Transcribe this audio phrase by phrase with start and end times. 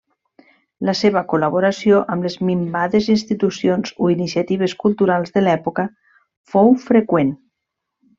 [0.89, 5.85] La seva col·laboració amb les minvades institucions o iniciatives culturals de l'època
[6.55, 7.31] fou freqüent.